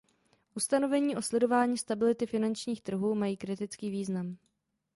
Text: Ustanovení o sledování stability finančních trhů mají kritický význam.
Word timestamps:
Ustanovení 0.55 1.15
o 1.17 1.21
sledování 1.21 1.77
stability 1.77 2.25
finančních 2.25 2.81
trhů 2.81 3.15
mají 3.15 3.37
kritický 3.37 3.89
význam. 3.89 4.37